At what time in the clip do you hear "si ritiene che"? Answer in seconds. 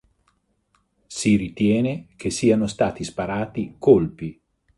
1.05-2.31